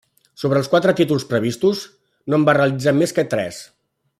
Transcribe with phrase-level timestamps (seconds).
[0.43, 1.83] Sobre els quatre títols previstos,
[2.33, 3.61] no en va realitzar més que tres.